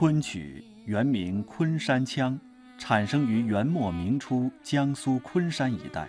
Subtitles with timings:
[0.00, 2.40] 昆曲原名昆山腔，
[2.78, 6.08] 产生于元末明初江苏昆山一带。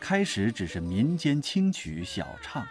[0.00, 2.66] 开始只是民间轻曲小唱，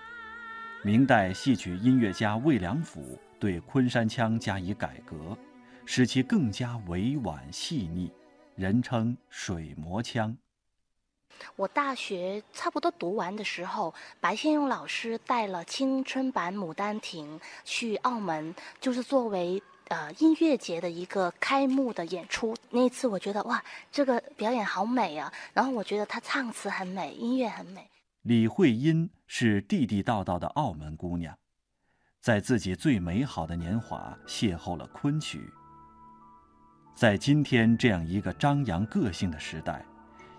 [0.84, 5.38] 明代戏曲音乐家魏良辅对昆山腔加以改革，
[5.86, 8.12] 使其更加委婉细腻，
[8.56, 10.36] 人称水磨腔。
[11.56, 22.56] 我大学差不多读完的时候，白先勇老师带了青春版《牡丹亭》去澳门，就是作为呃音乐节的一个开幕的演出。
[22.70, 25.32] 那一次我觉得哇，这个表演好美啊！
[25.54, 27.90] 然后我觉得他唱词很美，音乐很美。
[28.22, 31.38] 李慧英是地地道道的澳门姑娘，
[32.22, 35.50] 在自己最美好的年华邂逅了昆曲。
[36.96, 39.86] 在今天这样一个张扬个性的时代。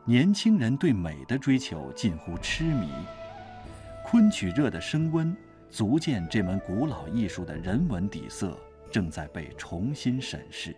[0.08, 2.88] 年轻人对美的追求近乎痴迷，
[4.04, 5.36] 昆曲热的升温，
[5.68, 8.56] 足见这门古老艺术的人文底色
[8.90, 10.74] 正在被重新审视。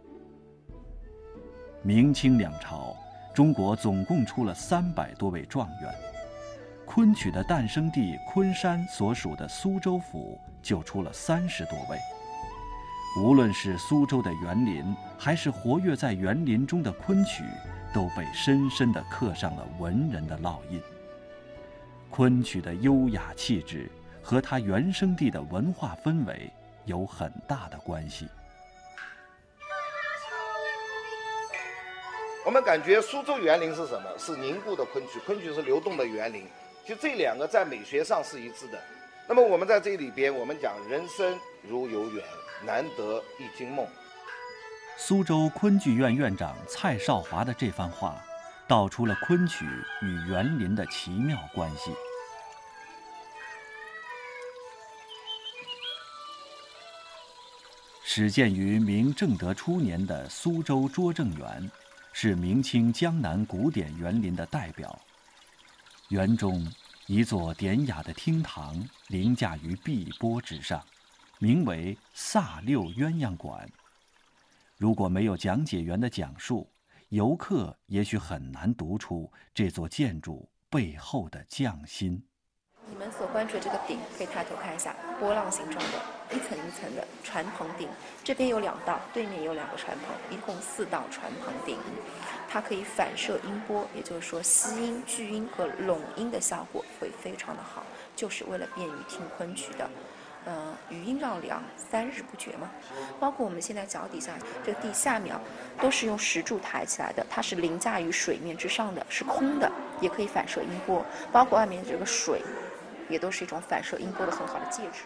[1.82, 2.96] 明清两朝，
[3.34, 5.94] 中国总共出了三百多位状元，
[6.84, 11.98] 昆曲的诞生地昆山所属的苏州府就出了三十多位。
[13.22, 17.44] 无论是苏州的园林，还是活跃在园林中的昆曲。
[17.90, 20.78] 都被深深地刻上了文人的烙印。
[22.10, 23.90] 昆曲的优雅气质
[24.22, 26.52] 和它原生地的文化氛围
[26.88, 28.26] 有很大的关系。
[32.46, 34.10] 我们感觉苏州园林是什么？
[34.18, 36.48] 是凝固的昆曲，昆曲是流动的园林。
[36.86, 38.82] 就这两个在美学上是一致的。
[39.28, 42.24] 那么我们在这里边，我们讲人生如游园，
[42.64, 43.86] 难得一惊梦。
[44.96, 48.16] 苏州昆剧院院长蔡少华的这番话，
[48.66, 49.66] 道出了昆曲
[50.00, 51.92] 与园林的奇妙关系。
[58.10, 61.70] 始建于明正德初年的苏州拙政园，
[62.14, 64.98] 是明清江南古典园林的代表。
[66.08, 66.66] 园中
[67.06, 70.82] 一座典雅的厅堂凌驾于碧波之上，
[71.38, 73.70] 名为萨六鸳鸯馆。
[74.78, 76.66] 如果没有讲解员的讲述，
[77.10, 82.24] 游客也许很难读出这座建筑背后的匠心。
[82.90, 87.88] 你们所关注的这个顶，可以抬头看一下，波浪形状的，一层一层的船棚顶。
[88.24, 91.78] 这边有两道，对面有两个船棚，一共四道船棚顶。
[92.48, 97.84] 它可以反射音波，也就是说吸音、聚音和拢音的效果会非常的好，
[98.16, 99.88] 就是为了便于听昆曲的。
[100.46, 102.70] 呃，余音绕梁，三日不绝嘛。
[103.20, 104.32] 包括我们现在脚底下
[104.64, 105.36] 这个地下面，
[105.78, 109.70] 都是用石柱抬起来的，它是凌驾于水面之上的，是空的，
[110.00, 111.04] 也可以反射音波。
[111.30, 112.40] 包括外面这个水，
[113.08, 115.04] 也都是一种反射音波的很好的介质。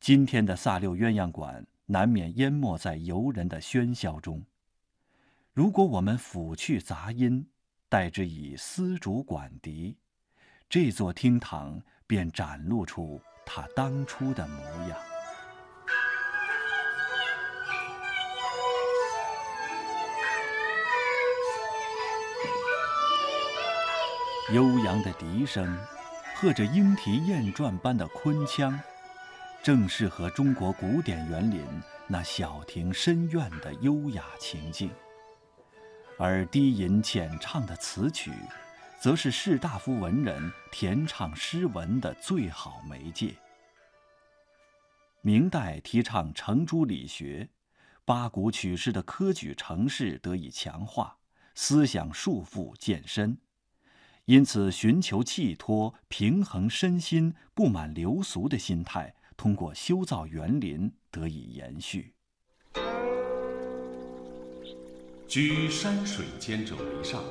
[0.00, 4.44] 今天的萨六鸳鸯馆难免淹没在游人的喧嚣中。
[5.52, 7.46] 如果我们抚去杂音，
[7.88, 9.96] 代之以丝竹管笛，
[10.68, 13.20] 这座厅堂便展露出。
[13.46, 14.98] 它当初的模样，
[24.54, 25.78] 悠扬的笛声，
[26.34, 28.78] 和着莺啼燕转般的昆腔，
[29.62, 31.64] 正适合中国古典园林
[32.06, 34.90] 那小庭深院的优雅情境。
[36.18, 38.32] 而低吟浅唱的词曲。
[39.04, 43.34] 则是士大夫文人填唱诗文的最好媒介。
[45.20, 47.46] 明代提倡程朱理学，
[48.06, 51.18] 八股曲式的科举程式得以强化，
[51.54, 53.36] 思想束缚渐深，
[54.26, 62.14] 因此寻求寄托、平衡身心、不满流俗的心态，通过修造园林得以延续。
[65.28, 67.22] 居山水间者为上。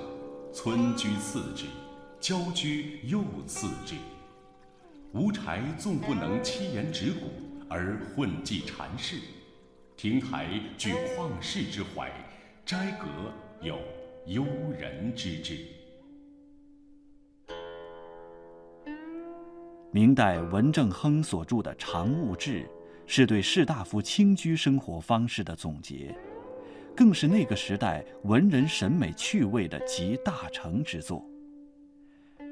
[0.56, 1.66] 村居次之，
[2.22, 3.96] 郊居又次之。
[5.12, 7.32] 无柴纵不能七言指古，
[7.68, 9.16] 而混迹禅室；
[9.98, 12.12] 亭台具旷世之怀，
[12.64, 13.08] 斋阁
[13.64, 13.80] 有
[14.28, 14.46] 幽
[14.78, 15.66] 人之志。
[19.94, 22.64] 明代文正亨所著的《常务志》，
[23.06, 26.18] 是对士大夫清居生活方式的总结。
[26.96, 31.24] 更是那个时代文人审美趣味的集大成之作。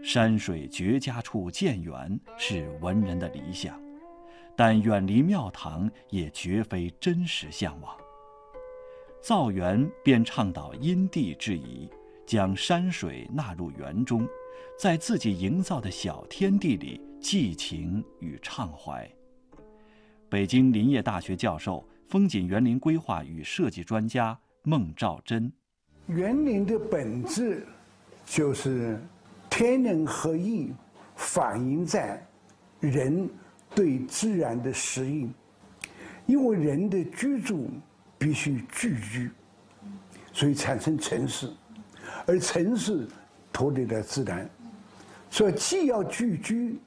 [0.03, 3.81] 山水绝佳处建园是文人的理想，
[4.55, 7.97] 但远离庙堂也绝非真实向往。
[9.19, 11.89] 造园便倡导因地制宜，
[12.23, 14.27] 将山水纳入园中，
[14.77, 19.09] 在自己营造的小天地里寄情与畅怀。
[20.27, 21.87] 北京林业大学教授。
[22.11, 25.49] 风景园林规划与设计专家孟兆珍。
[26.07, 27.65] 园林的本质
[28.25, 28.99] 就是
[29.49, 30.73] 天人合一，
[31.15, 32.21] 反映在
[32.81, 33.29] 人
[33.73, 35.33] 对自然的适应。
[36.25, 37.69] 因为人的居住
[38.17, 39.31] 必须聚居，
[40.33, 41.49] 所以产生城市，
[42.25, 43.07] 而城市
[43.53, 44.49] 脱离了自然，
[45.29, 46.77] 所以既要聚居，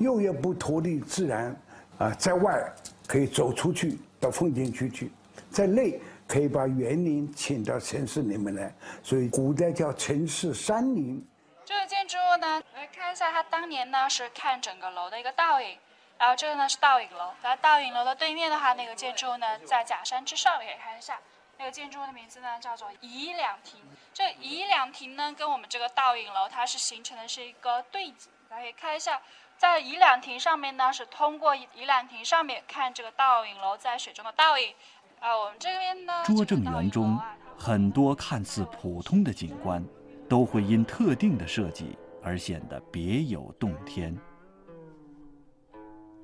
[0.00, 1.54] 又要不脱离自然。
[1.98, 2.60] 啊，在外
[3.06, 5.12] 可以走出去到风景区去，
[5.50, 11.22] 在内可以把园林请到城市里面来，所以古代叫城市山林。
[11.64, 15.76] 这个建筑物呢，来看一下，它当年呢是看整个楼的一个倒影。
[16.18, 21.18] 然后这个呢是倒影楼，然后倒影楼的对面的话，那个建筑物呢在假山之上，可以看一下，
[21.58, 23.80] 那个建筑物的名字呢叫做颐两亭。
[24.12, 29.20] 这颐两亭呢跟我们这个倒影楼，它是形成的是一个对景，大家可以看一下，
[29.60, 34.72] 在怡两亭上面呢是通过怡两亭上面看这个倒影楼在水中的倒影。
[35.18, 37.20] 啊，我们这边呢，拙政园中
[37.58, 39.84] 很多看似普通的景观，
[40.30, 44.16] 都会因特定的设计而显得别有洞天。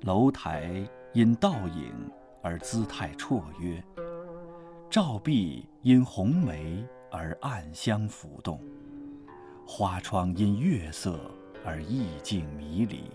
[0.01, 1.93] 楼台因倒影
[2.41, 3.83] 而姿态绰约，
[4.89, 8.59] 照壁因红梅而暗香浮动，
[9.67, 11.19] 花窗因月色
[11.63, 13.11] 而意境迷离。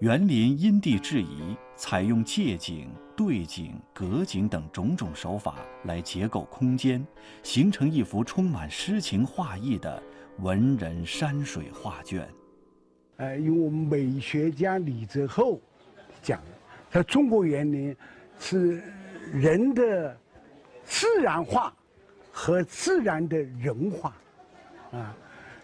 [0.00, 5.54] 园林因地制宜，采用借景、对景、隔景等种种手法
[5.84, 7.02] 来结构空间，
[7.42, 10.02] 形成一幅充满诗情画意的
[10.40, 12.28] 文人山水画卷。
[13.16, 15.58] 呃，因为我们美学家李泽厚
[16.20, 16.42] 讲，
[16.90, 17.96] 他中国园林
[18.38, 18.82] 是
[19.32, 20.14] 人的
[20.84, 21.74] 自然化
[22.30, 24.14] 和自然的人化，
[24.92, 25.16] 啊，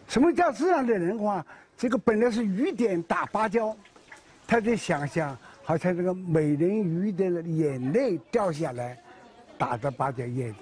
[0.08, 1.44] 什么叫自然的人化？
[1.76, 3.76] 这个本来是雨点打芭蕉，
[4.47, 8.99] 他在想象好像这个美人鱼的眼泪掉下来，
[9.56, 10.59] 打的芭蕉叶子，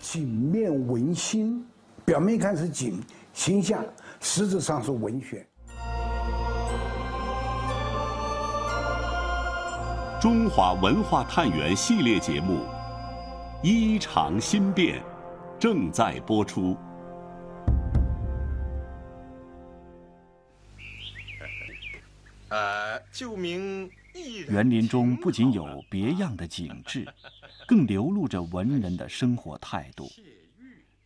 [0.00, 1.66] 景面文心，
[2.04, 3.02] 表面看是景
[3.34, 3.84] 形象，
[4.20, 5.46] 实质上是文学。
[10.20, 12.54] 中华文化探源系列节目
[13.62, 15.00] 《衣裳新变》
[15.60, 16.76] 正在播出。
[23.18, 23.90] 旧名
[24.46, 27.04] 园林中不仅有别样的景致，
[27.66, 30.08] 更流露着文人的生活态度。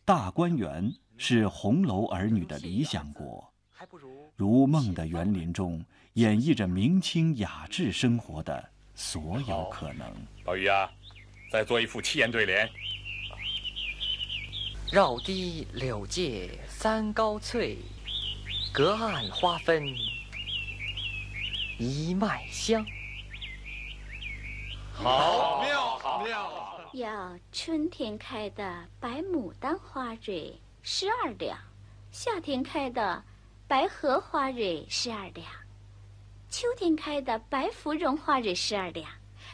[0.05, 3.51] 大观园是红楼儿女的理想国，
[4.35, 5.83] 如梦的园林中
[6.13, 8.63] 演绎着明清雅致生活的。
[8.93, 10.07] 所有可能。
[10.43, 10.87] 宝玉啊，
[11.51, 12.69] 再做一副七言对联。
[14.91, 17.79] 绕堤柳借三高翠，
[18.71, 19.83] 隔岸花分
[21.83, 22.85] 一脉香。
[24.93, 26.79] 好妙，好妙。
[26.93, 31.57] 要春天开的白牡丹花蕊十二两，
[32.11, 33.23] 夏天开的
[33.67, 35.47] 白荷花蕊十二两。
[36.49, 39.09] 秋天开的白芙蓉花蕊十二两，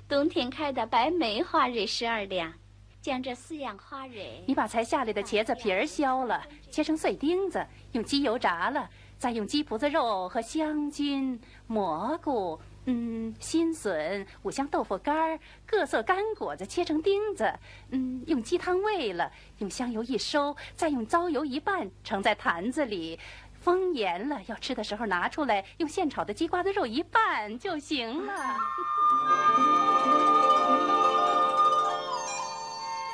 [0.08, 2.54] 冬天开的白梅花蕊十二两，
[3.02, 8.90] 将这四样花蕊，你把才下来的茄子皮儿削了，切成碎丁子，用鸡油炸了，
[9.20, 17.54] 再用鸡脯子肉和香菌、蘑菇、嗯，新笋、五香豆腐干儿、各色干果子切成丁子，
[17.92, 23.20] 嗯，用鸡汤煨了，用香油一收，再用糟油一拌，盛在坛子里。
[23.60, 28.56] 封严了，要吃的时候拿出来，用现炒的鸡瓜子肉一拌就行了。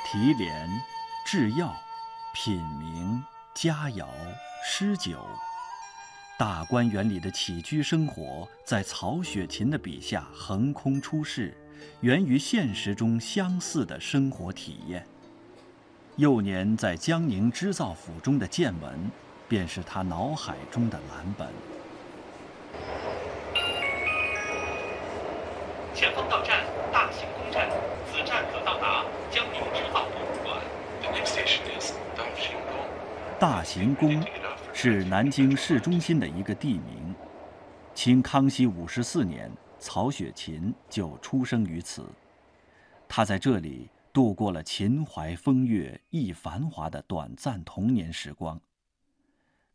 [0.04, 0.68] 提莲、
[1.26, 1.74] 制药、
[2.32, 3.20] 品茗、
[3.54, 4.06] 佳肴、
[4.64, 5.18] 诗酒，
[6.38, 11.56] 大观园里的起居生活，在曹雪芹的笔下横空出世，
[12.00, 15.06] 源于现实中相似的生活体验。
[16.16, 19.10] 幼年在江宁织造府中的见闻。
[19.48, 21.46] 便是他脑海中的蓝本。
[25.94, 27.70] 前方到站大行宫站，
[28.10, 30.60] 此站可到达江宁织造博物馆。
[33.38, 34.20] 大行宫
[34.88, 37.12] 是南京市中心的一个地名。
[37.92, 39.50] 清康熙五十四年，
[39.80, 42.06] 曹雪芹就出生于此。
[43.08, 48.60] 他在这里度过了秦淮风月亦繁华的短暂童年时光。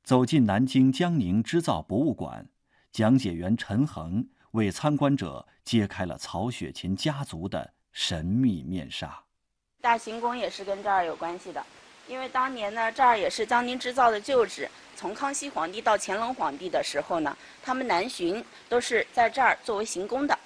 [0.02, 2.48] 走进南京江宁织造博物馆，
[2.94, 9.22] 讲解员陈恒为参观者揭开了曹雪芹家族的神秘面纱。
[9.82, 11.62] 大行宫也是跟这儿有关系的，
[12.12, 14.70] 因为当年呢，这儿也是江宁织造的旧址。
[14.98, 20.38] 从康熙皇帝到乾隆皇帝的时候呢，他们南巡都是在这儿作为行宫的。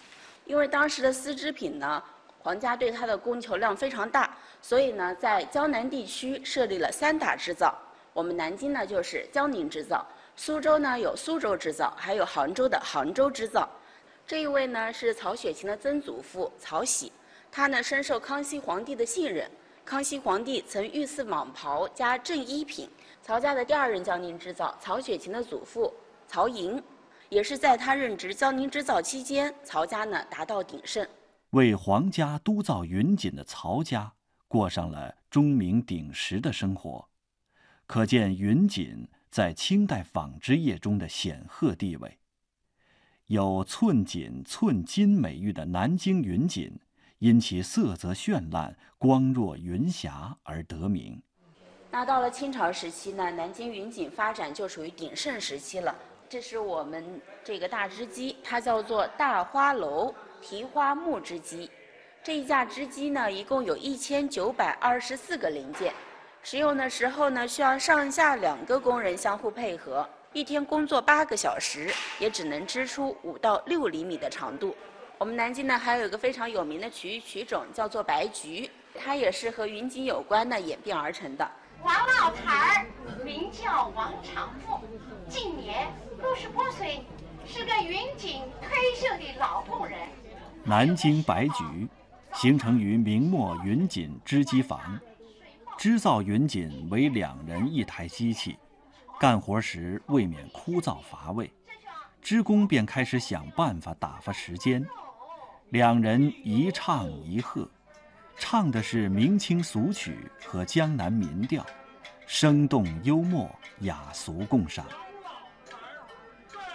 [0.45, 2.03] 因为当时的丝织品呢，
[2.37, 7.75] 皇家对它的供求量非常大，所以呢，在江南地区设立了三大织造。
[8.13, 10.05] 我们南京呢就是江宁织造，
[10.35, 13.67] 苏州呢有苏州织造，还有杭州的杭州织造。
[14.27, 17.11] 这一位呢是曹雪芹的曾祖父曹玺，
[17.51, 19.49] 他呢深受康熙皇帝的信任。
[19.85, 22.89] 康熙皇帝曾御赐蟒袍加正一品。
[23.21, 25.93] 曹家的第二任江宁织造，曹雪芹的祖父
[26.27, 26.81] 曹寅，
[27.29, 31.07] 也是在他任职江宁织造期间，曹家呢达到鼎盛。
[31.51, 34.11] 为皇家督造云锦的曹家，
[34.47, 37.07] 过上了钟鸣鼎食的生活，
[37.85, 42.17] 可见云锦在清代纺织业中的显赫地位。
[43.27, 46.75] 有“寸锦寸金”美誉的南京云锦。
[47.25, 51.19] 因其色泽绚烂、光若云霞而得名。
[51.89, 55.95] 那到了清朝时期呢，南京云锦发展就属于鼎盛时期了。
[56.29, 61.71] 这是我们这个大织机，它叫做大花楼提花木织机。
[62.23, 65.91] 这一架织机呢，一共有一千九百二十四个零件。
[66.43, 74.75] 使用的时候呢，需要上下两个工人相互配合，一天工作八个小时，也只能织出五到六厘米的长度。
[75.17, 81.49] 我们南京呢还有一个非常有名的曲艺曲种，叫做白菊，它也是和云锦有关的演变而成的。
[81.83, 82.85] 王老太儿
[83.23, 84.81] 名叫王长富，
[85.29, 87.05] 今年六十八岁，
[87.45, 89.99] 是个云锦退休的老工人。
[90.63, 91.87] 南京白菊，
[92.33, 94.99] 形成于明末云锦织机房，
[95.77, 98.57] 织造云锦为两人一台机器，
[99.17, 101.49] 干活时未免枯燥乏味，
[102.21, 104.85] 织工便开始想办法打发时间。
[105.71, 107.67] 两人一唱一和，
[108.37, 111.65] 唱的是明清俗曲和江南民调，
[112.27, 114.85] 生动幽默，雅俗共赏。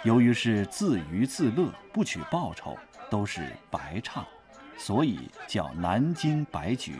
[0.02, 2.76] 由于是自娱自乐，不取报酬，
[3.08, 4.26] 都是白唱，
[4.76, 6.94] 所以叫南京白菊。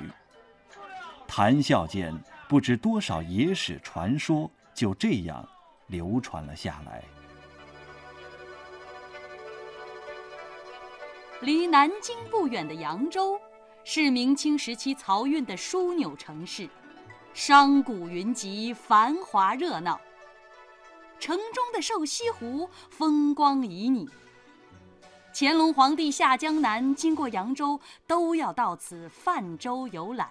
[1.27, 2.17] 谈笑间，
[2.49, 5.47] 不知多少野史传说就这样
[5.89, 7.03] 流传了下来。
[11.41, 13.41] 离南京不远的扬州，
[13.83, 16.69] 是明清时期漕运的枢纽城市，
[17.33, 19.99] 商贾云集，繁华热闹。
[21.19, 24.07] 城中的瘦西湖风光旖旎。
[25.33, 30.31] 乾隆皇帝下江南经过扬州，都要到此泛舟游览。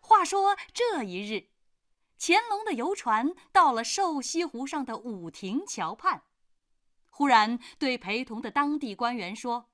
[0.00, 1.46] 话说这一日，
[2.18, 6.22] 乾隆的游船到了瘦西湖上的武亭桥畔。
[7.18, 9.68] 忽然对陪同的当地官员说：“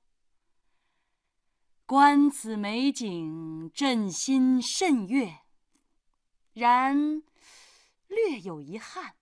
[1.84, 5.40] 观此美景，朕心甚悦。
[6.54, 7.22] 然
[8.08, 9.16] 略有遗憾。”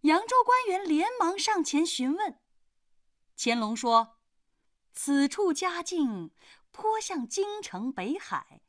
[0.00, 2.40] 扬州官员连忙上前询问。
[3.36, 4.16] 乾隆说
[4.94, 6.30] ：“此处佳境
[6.70, 8.62] 颇像京城北海，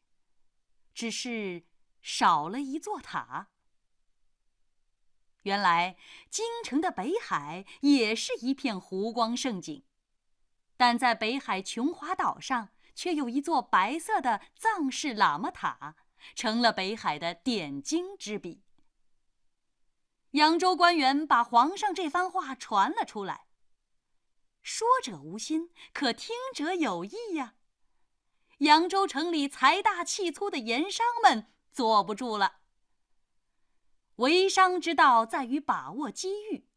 [0.94, 1.63] 只是
[2.01, 3.48] 少了一座塔。”
[5.44, 5.96] 原来
[6.29, 9.84] 京城的北海也是一片湖光胜景，
[10.75, 15.96] 但在北海琼华岛上却有一座白色的藏式喇嘛塔，
[16.36, 18.63] 成了北海的点睛之笔。
[20.32, 23.48] 扬州官员把皇上这番话传了出来，
[24.62, 27.56] 说者无心，可听者有意呀。
[28.60, 32.56] 扬州城里财大气粗的盐商们坐不住了。
[34.17, 36.67] 为商之道在于把握机遇，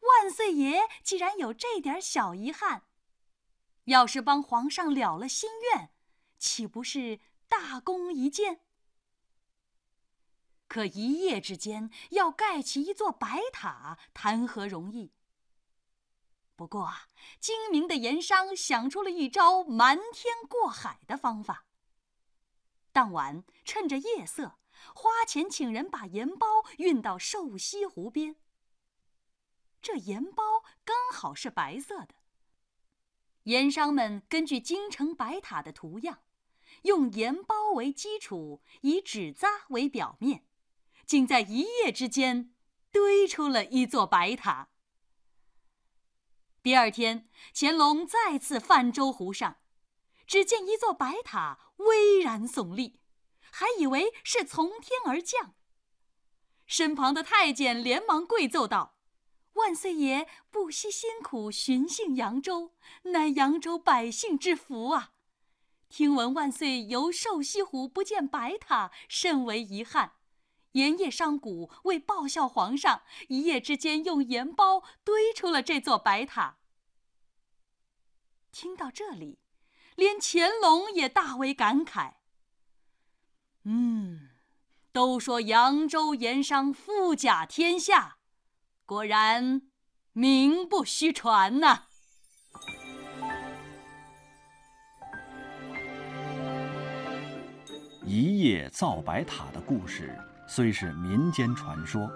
[0.00, 2.84] 万岁爷既然有这点小遗憾，
[3.84, 5.90] 要是帮皇上了了心愿，
[6.38, 8.60] 岂不是大功一件？
[10.68, 15.12] 可一夜之间要盖起一座白塔，谈何容易？
[16.54, 17.08] 不过啊，
[17.40, 21.64] 精明的盐商想出了一招瞒天过海的方法。
[22.92, 24.59] 当晚趁着夜色。
[24.94, 26.46] 花钱请人把盐包
[26.78, 28.36] 运到瘦西湖边。
[29.82, 32.14] 这盐包刚好是白色的。
[33.44, 36.22] 盐商们根据京城白塔的图样，
[36.82, 40.46] 用盐包为基础，以纸扎为表面，
[41.06, 42.54] 竟在一夜之间
[42.92, 44.68] 堆出了一座白塔。
[46.62, 49.56] 第二天，乾隆再次泛舟湖上，
[50.26, 52.99] 只见一座白塔巍然耸立。
[53.50, 55.54] 还以为是从天而降。
[56.66, 58.96] 身旁的太监连忙跪奏道
[59.54, 65.12] ：“万岁爷不惜辛苦巡幸扬州，乃扬州百姓之福啊！
[65.88, 70.12] 听闻万岁游瘦西湖不见白塔，甚为遗憾。
[70.72, 76.58] 盐业商贾为报效皇上，一夜之间用盐包堆出了这座白塔。”
[78.52, 79.38] 听到这里。
[79.96, 82.14] 连乾隆也大为感慨。
[83.64, 84.28] 嗯，
[84.90, 88.16] 都说扬州盐商富甲天下，
[88.86, 89.62] 果然
[90.12, 91.82] 名不虚传呐。
[98.06, 102.10] 一夜造白塔的故事虽是民间传说，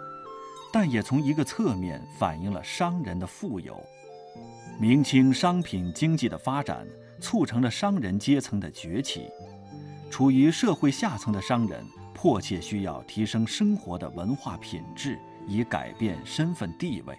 [0.72, 3.80] 但也从一个侧面反映了商人的富有。
[4.80, 6.84] 明清商品经济的发展，
[7.20, 9.28] 促成了商人阶层的崛起。
[10.10, 11.84] 处于社会下层的商人，
[12.14, 17.18] 迫切需要提升生活的文化品质，以改变身份地位。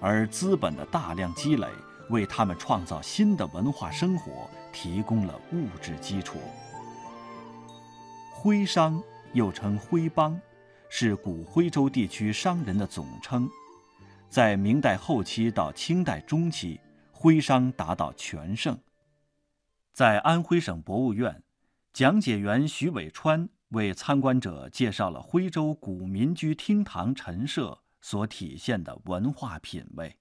[0.00, 1.66] 而资本的大量积累，
[2.08, 6.38] 为他们创造新的文化生活提供了物质基础。
[8.32, 9.02] 徽商
[9.34, 10.40] 又称徽帮，
[10.88, 13.46] 是古徽州地区商人的总称。
[14.30, 16.80] 在明代后期到清代中期，
[17.12, 18.78] 徽商达到全盛。
[19.92, 21.42] 在安徽省博物院，
[21.92, 30.14] 讲解员徐伟川为参观者介绍了徽州古民居厅堂陈设所体现的文化品味。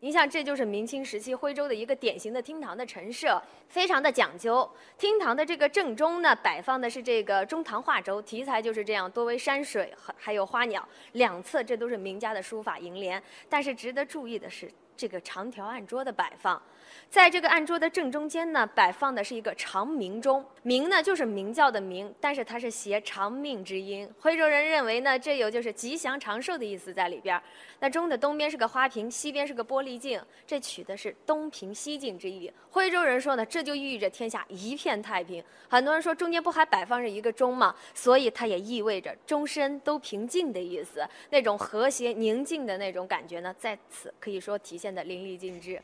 [0.00, 4.70] 您像，这就是明清时期徽州的一个典型的厅堂的陈设，非常的讲究。
[4.96, 10.88] 厅堂的这个正中呢，摆放的是这个中堂画轴，题材就是这样，多为山水和还有花鸟。
[11.14, 13.20] 两侧这都是名家的书法楹联。
[13.48, 16.62] 但是值得注意的是，这个长条案桌的摆放。
[17.10, 24.08] 在这个案桌的正中间呢，摆放的是一个长明钟，明呢就是明教的明，但是它是谐长命之音。
[24.20, 27.40] 徽州人认为呢，这有就是吉祥长寿的意思在里边。
[27.80, 32.52] 那钟的东边是个花瓶，西边是个玻璃镜，这取的是东平西静之意。
[32.70, 35.42] 徽州人说呢，这就寓意着天下一片太平。
[35.68, 37.74] 很多人说中间不还摆放着一个钟吗？
[37.94, 41.06] 所以它也意味着终身都平静的意思。
[41.30, 45.80] 那种和谐宁静的那种感觉呢，在此可以说体现的淋漓尽致。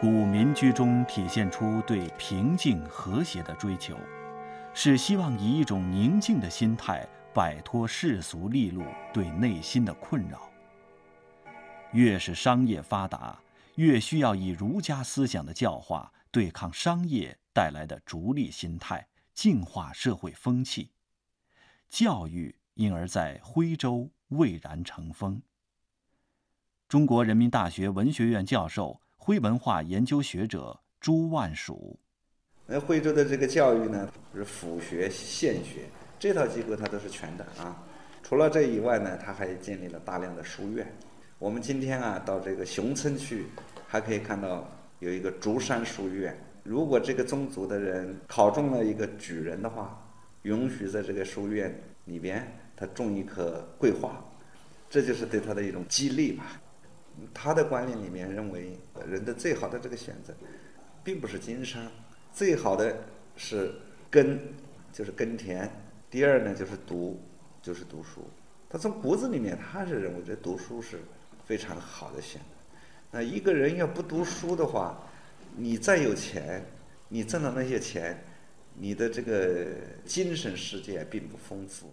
[0.00, 3.98] 古民居中体现出对平静和谐的追求，
[4.72, 10.48] 是希望以一种宁静的心态摆脱世俗利禄对内心的困扰。
[11.90, 13.40] 越是商业发达，
[13.74, 20.92] 越需要以儒家思想的教化对抗商业带来的逐利心态，净化社会风气。
[21.90, 25.42] 教育因而在徽州蔚然成风。
[26.88, 29.00] 中国人民大学文学院教授。
[29.28, 32.00] 徽文化研究学者朱万曙，
[32.64, 35.82] 那徽州的这个教育呢，是府学、县学
[36.18, 37.76] 这套机构，它都是全的啊。
[38.22, 40.90] 除了这以外呢，它还建立了大量的书院。
[41.38, 43.44] 我们今天啊，到这个熊村去，
[43.86, 44.66] 还可以看到
[45.00, 46.34] 有一个竹山书院。
[46.62, 50.02] 如果这个宗族的人考中了一个举人的话，
[50.44, 54.24] 允许在这个书院里边他种一棵桂花，
[54.88, 56.58] 这就是对他的一种激励吧。
[57.32, 58.78] 他的观念里面认为，
[59.08, 60.34] 人的最好的这个选择，
[61.04, 61.90] 并不是经商，
[62.32, 62.96] 最好的
[63.36, 63.72] 是
[64.10, 64.38] 耕，
[64.92, 65.70] 就是耕田。
[66.10, 67.20] 第二呢，就是读，
[67.62, 68.28] 就是读书。
[68.68, 71.00] 他从骨子里面，他是认为这读书是
[71.44, 72.78] 非常好的选择。
[73.10, 74.98] 那一个人要不读书的话，
[75.56, 76.64] 你再有钱，
[77.08, 78.22] 你挣的那些钱，
[78.74, 79.66] 你的这个
[80.04, 81.92] 精神世界并不丰富。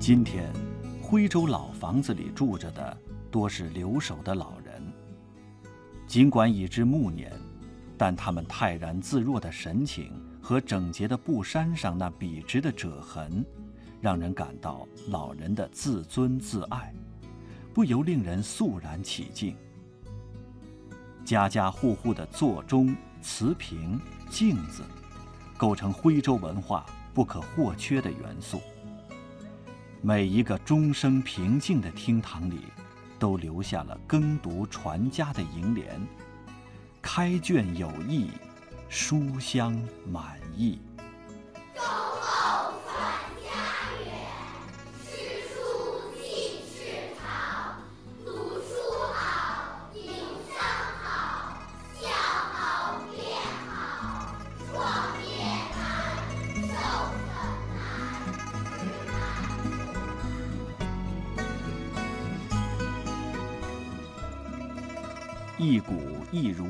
[0.00, 0.69] 今天。
[1.10, 2.96] 徽州老房子里住着的
[3.32, 4.80] 多是留守的老人，
[6.06, 7.32] 尽管已至暮年，
[7.98, 13.44] 但他们泰然自若的神情和整洁的布衫上那笔直的褶痕，
[14.00, 16.94] 让人感到老人的自尊自爱，
[17.74, 19.56] 不由令人肃然起敬。
[21.24, 24.84] 家家户户的座钟、瓷瓶、镜子，
[25.56, 28.60] 构成徽州文化不可或缺的元素。
[30.02, 32.60] 每一个终生平静的厅堂里，
[33.18, 36.00] 都留下了耕读传家的楹联
[37.02, 38.30] ：“开卷有益，
[38.88, 39.78] 书香
[40.10, 40.78] 满溢。”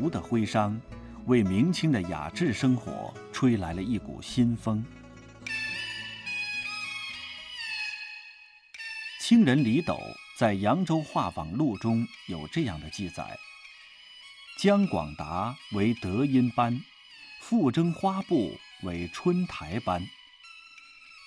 [0.00, 0.80] 吴的徽商，
[1.26, 4.82] 为明清的雅致生活吹来了一股新风。
[9.20, 10.00] 清人李斗
[10.38, 13.38] 在《扬州画舫录》中有这样的记载：
[14.58, 16.80] 姜广达为德音班，
[17.42, 20.02] 傅征花布为春台班，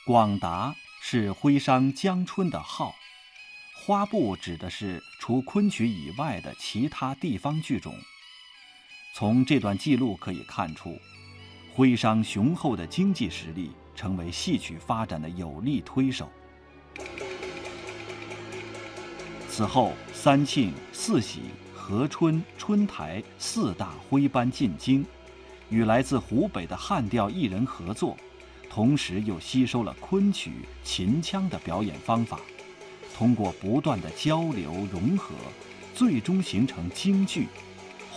[0.08, 2.96] 广达是徽商江春的号，
[3.86, 7.96] 花布指的是除昆曲以外的其他地方剧种。
[9.16, 10.98] 从这段记录可以看出，
[11.72, 16.28] 徽商雄厚的经济实力成为戏曲发展的有力推手。
[19.48, 21.42] 此后，三庆、四喜、
[21.76, 25.06] 和春、春台四大徽班进京，
[25.70, 28.18] 与来自湖北的汉调艺人合作，
[28.68, 32.40] 同时又吸收了昆曲、秦腔的表演方法，
[33.16, 35.36] 通过不断的交流融合，
[35.94, 37.48] 最终形成京剧。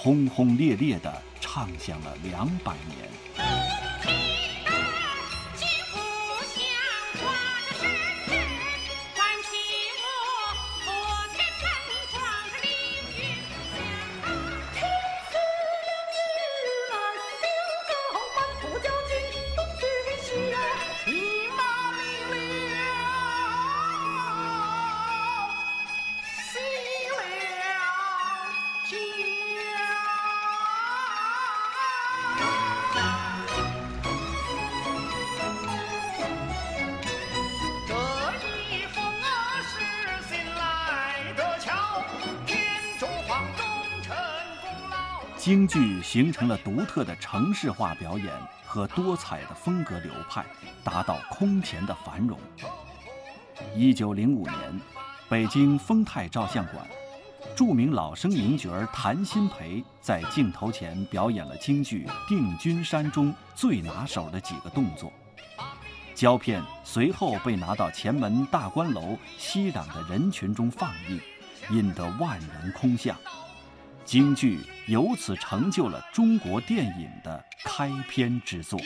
[0.07, 3.66] 轰轰烈烈地唱响了两百年。
[45.47, 48.27] 京剧形成了独特的城市化表演
[48.65, 50.45] 和多彩的风格流派，
[50.83, 52.37] 达到空前的繁荣。
[53.73, 54.81] 一九零五年，
[55.29, 56.85] 北京丰泰照相馆，
[57.55, 65.13] 著名老生名角谭鑫培在镜头前表演了京剧《定军山》中最拿手的几个动作。
[66.13, 71.21] 胶片随后被拿到前门大观楼熙攘的人群中放映，
[71.71, 73.17] 引得万人空巷。
[74.07, 78.79] 京剧由此成就了中国电影的开篇之作。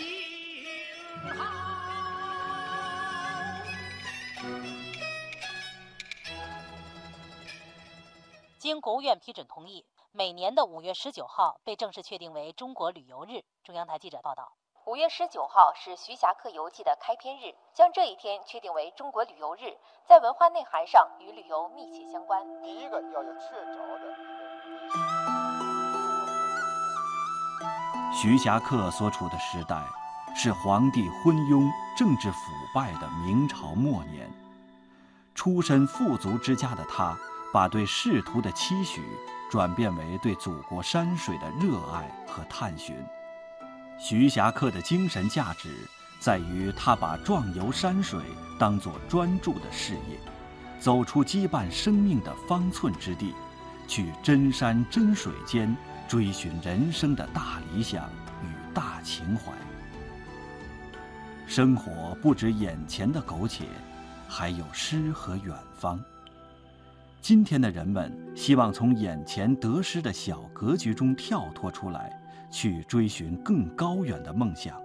[8.58, 13.42] 经国务院批准同意，每年的五月十九号被正式确定为中国旅游日。
[13.62, 14.56] 中央台记者报道。
[14.86, 22.42] 五月十九号是《徐霞客游记》的开篇日，将这一天确定为中国旅游日，在文化内涵上与旅游密切相关。
[22.62, 24.39] 第一个要有确凿的。
[28.12, 29.82] 徐霞客所处的时代
[30.36, 32.38] 是皇帝昏庸、政治腐
[32.74, 34.30] 败的明朝末年。
[35.34, 37.16] 出身富足之家的他，
[37.52, 39.02] 把对仕途的期许
[39.50, 42.94] 转变为对祖国山水的热爱和探寻。
[43.98, 48.20] 徐霞客的精神价值在于他把壮游山水
[48.58, 50.18] 当作专注的事业，
[50.78, 53.34] 走出羁绊生命的方寸之地。
[53.90, 55.76] 去真山真水间
[56.06, 58.08] 追寻人生的大理想
[58.40, 59.52] 与大情怀。
[61.44, 63.64] 生活不止眼前的苟且，
[64.28, 66.00] 还有诗和远方。
[67.20, 72.16] 今天的人们希望从眼前得失的小格局中跳脱出来，
[72.48, 74.80] 去追寻更高远的梦想。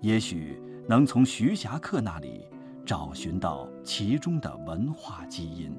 [0.00, 2.46] 也许能从徐霞客那里
[2.86, 5.76] 找寻到其中的文化基因。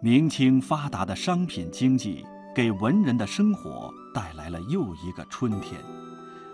[0.00, 5.80] 明清发达的商品经济，给文人的生活带来了又一个春天，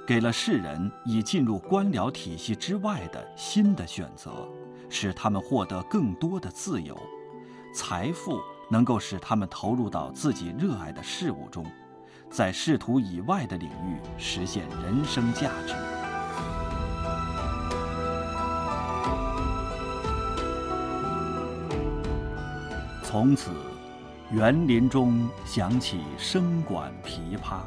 [0.07, 4.49] 给了世人以进入官僚体系之外的新的选择，
[4.89, 6.99] 使他们获得更多的自由，
[7.75, 11.67] 财富能够使他们投入到自己热爱的事物中，
[12.31, 15.75] 在仕途以外的领域实现人生价值。
[23.15, 23.53] 从此，
[24.33, 27.61] 园林中响起笙管琵琶，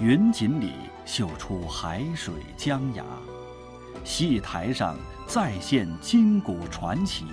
[0.00, 0.72] 云锦里
[1.04, 3.04] 绣出海水江崖，
[4.02, 7.26] 戏台上再现金谷传奇，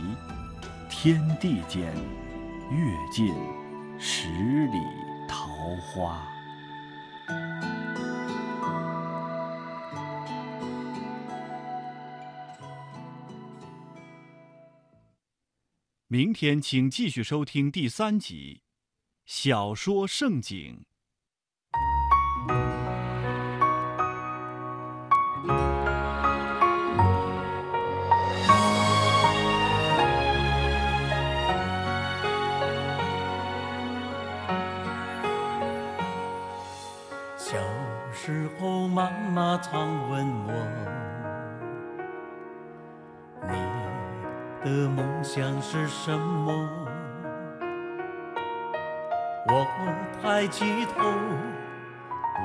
[0.89, 1.95] 天地间
[2.71, 3.33] 跃进
[3.97, 4.77] 十里
[5.25, 5.47] 桃
[5.93, 6.21] 花。
[16.11, 18.61] 明天请继续收听第三集
[19.27, 20.83] 《小说盛景》。
[37.37, 37.53] 小
[38.11, 40.98] 时候，妈妈常问我。
[44.69, 46.69] 的梦想是什么？
[49.47, 49.65] 我
[50.21, 51.09] 抬起头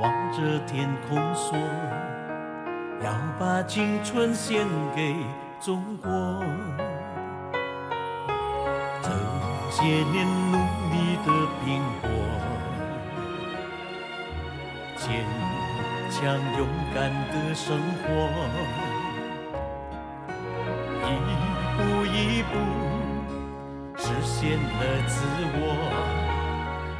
[0.00, 1.58] 望着天空说：
[3.02, 5.14] 要把青春献给
[5.60, 6.10] 中国。
[9.02, 9.10] 这
[9.70, 10.56] 些年努
[10.90, 11.28] 力的
[11.62, 12.08] 拼搏，
[14.96, 15.06] 坚
[16.08, 16.22] 强
[16.56, 18.08] 勇敢的生活，
[23.96, 25.14] 实现了自
[25.56, 25.62] 我，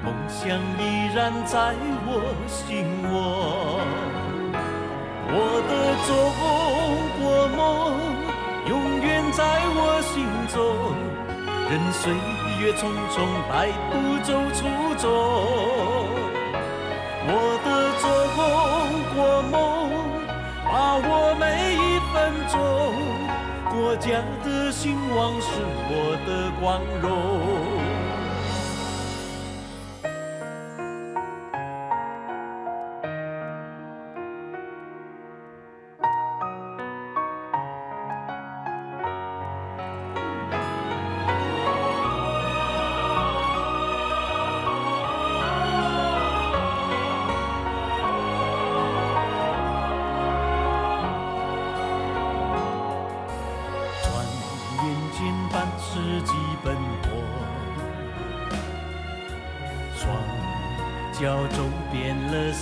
[0.05, 0.41] 梦想
[0.79, 0.81] 依
[1.15, 1.75] 然在
[2.07, 2.09] 我
[2.47, 3.13] 心窝。
[5.37, 5.37] 我
[5.69, 5.73] 的
[6.07, 6.11] 中
[7.19, 7.23] 国
[7.57, 7.59] 梦
[8.69, 9.43] 永远在
[9.75, 10.15] 我心
[10.53, 10.55] 中，
[11.69, 12.03] 任岁
[12.61, 13.15] 月匆匆
[13.49, 13.53] 摆
[13.91, 14.59] 不走初
[14.99, 15.05] 衷。
[17.27, 17.31] 我
[17.65, 17.67] 的
[18.01, 18.05] 中
[19.15, 19.19] 国
[19.51, 19.55] 梦，
[20.65, 21.09] 把握
[21.41, 21.43] 每
[21.75, 21.77] 一
[22.13, 22.15] 分
[22.53, 22.55] 钟，
[23.75, 25.49] 国家的兴旺是
[25.91, 27.54] 我的光荣。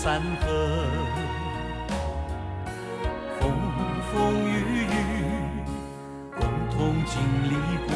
[0.03, 0.49] 山河，
[3.39, 3.53] 风
[4.11, 4.13] 风
[4.51, 4.87] 雨雨
[6.37, 7.15] 共同经
[7.49, 7.55] 历
[7.87, 7.95] 过，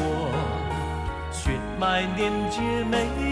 [1.32, 3.25] 血脉连接每一